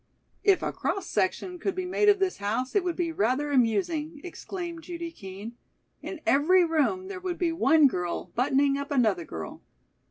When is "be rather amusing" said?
2.95-4.19